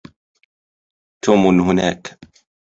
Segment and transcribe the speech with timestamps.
[1.25, 2.19] توم هناك.